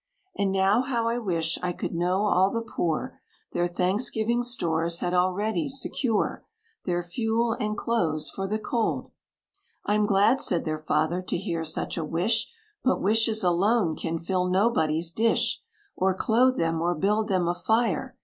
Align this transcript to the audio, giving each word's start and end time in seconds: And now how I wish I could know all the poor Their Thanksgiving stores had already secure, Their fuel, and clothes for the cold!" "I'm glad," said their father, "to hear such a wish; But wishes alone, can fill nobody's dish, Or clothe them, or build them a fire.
And 0.35 0.51
now 0.51 0.81
how 0.81 1.07
I 1.07 1.19
wish 1.19 1.59
I 1.61 1.73
could 1.73 1.93
know 1.93 2.25
all 2.25 2.49
the 2.49 2.63
poor 2.63 3.21
Their 3.51 3.67
Thanksgiving 3.67 4.41
stores 4.41 4.97
had 4.97 5.13
already 5.13 5.69
secure, 5.69 6.43
Their 6.85 7.03
fuel, 7.03 7.55
and 7.59 7.77
clothes 7.77 8.31
for 8.31 8.47
the 8.47 8.57
cold!" 8.57 9.11
"I'm 9.85 10.03
glad," 10.05 10.41
said 10.41 10.65
their 10.65 10.79
father, 10.79 11.21
"to 11.27 11.37
hear 11.37 11.63
such 11.63 11.97
a 11.97 12.03
wish; 12.03 12.51
But 12.83 12.99
wishes 12.99 13.43
alone, 13.43 13.95
can 13.95 14.17
fill 14.17 14.47
nobody's 14.49 15.11
dish, 15.11 15.61
Or 15.95 16.15
clothe 16.15 16.57
them, 16.57 16.81
or 16.81 16.95
build 16.95 17.27
them 17.27 17.47
a 17.47 17.53
fire. 17.53 18.17